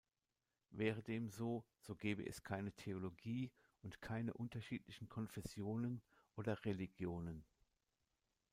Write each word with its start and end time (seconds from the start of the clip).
Wäre 0.71 1.03
dem 1.03 1.29
so, 1.29 1.63
so 1.79 1.95
gäbe 1.95 2.25
es 2.27 2.41
keine 2.41 2.71
Theologie 2.71 3.51
und 3.83 4.01
keine 4.01 4.33
unterschiedlichen 4.33 5.07
Konfessionen 5.09 6.01
oder 6.35 6.65
Religionen. 6.65 7.45